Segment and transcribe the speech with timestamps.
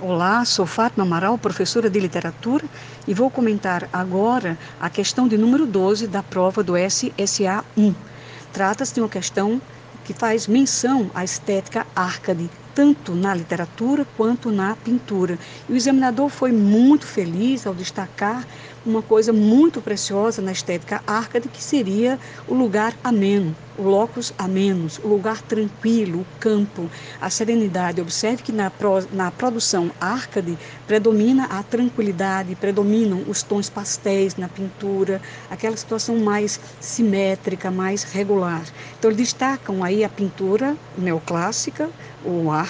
[0.00, 2.64] Olá, sou Fátima Amaral, professora de literatura,
[3.04, 7.92] e vou comentar agora a questão de número 12 da prova do SSA 1.
[8.52, 9.60] Trata-se de uma questão
[10.04, 15.38] que faz menção à estética arcade, tanto na literatura quanto na pintura.
[15.68, 18.46] E o examinador foi muito feliz ao destacar
[18.88, 24.98] uma coisa muito preciosa na estética arcade, que seria o lugar ameno, o locus amenos,
[25.04, 26.88] o lugar tranquilo, o campo,
[27.20, 28.00] a serenidade.
[28.00, 30.56] Observe que na, pro, na produção arcade
[30.86, 38.64] predomina a tranquilidade, predominam os tons pastéis na pintura, aquela situação mais simétrica, mais regular.
[38.98, 41.90] Então, destacam aí a pintura neoclássica,
[42.24, 42.67] o arcade,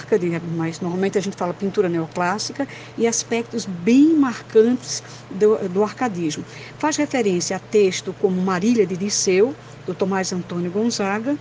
[0.55, 2.67] mas normalmente a gente fala pintura neoclássica,
[2.97, 6.43] e aspectos bem marcantes do, do arcadismo.
[6.77, 11.37] Faz referência a texto como Marília de Disseu, do Tomás Antônio Gonzaga,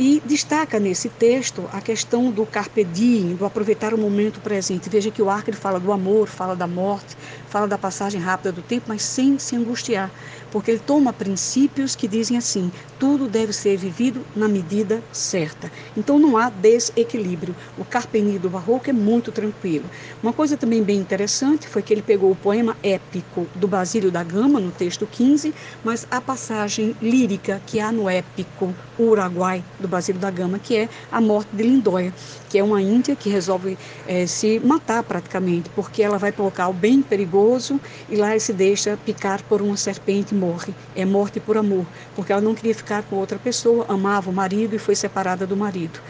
[0.00, 4.88] e destaca nesse texto a questão do carpe diem, do aproveitar o momento presente.
[4.88, 7.14] Veja que o Arca fala do amor, fala da morte,
[7.50, 10.10] fala da passagem rápida do tempo, mas sem se angustiar,
[10.50, 15.70] porque ele toma princípios que dizem assim: tudo deve ser vivido na medida certa.
[15.94, 17.54] Então não há desequilíbrio.
[17.76, 19.84] O carpe diem do barroco é muito tranquilo.
[20.22, 24.24] Uma coisa também bem interessante foi que ele pegou o poema épico do Basílio da
[24.24, 25.54] Gama, no texto 15,
[25.84, 30.88] mas a passagem lírica que há no épico Uruguai do Basílio da Gama, que é
[31.10, 32.12] a morte de Lindóia,
[32.48, 36.46] que é uma índia que resolve é, se matar praticamente, porque ela vai para um
[36.46, 40.74] local bem perigoso e lá se deixa picar por uma serpente e morre.
[40.94, 44.74] É morte por amor, porque ela não queria ficar com outra pessoa, amava o marido
[44.74, 46.00] e foi separada do marido.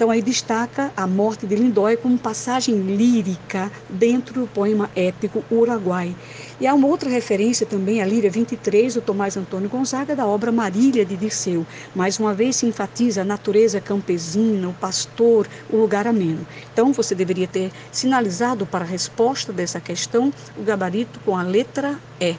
[0.00, 6.16] Então aí destaca a morte de Lindóia como passagem lírica dentro do poema épico Uruguai.
[6.58, 10.50] E há uma outra referência também, a Líria 23, do Tomás Antônio Gonzaga, da obra
[10.50, 11.66] Marília de Dirceu.
[11.94, 16.46] Mais uma vez se enfatiza a natureza campesina, o pastor, o lugar ameno.
[16.72, 22.00] Então você deveria ter sinalizado para a resposta dessa questão o gabarito com a letra
[22.18, 22.36] E.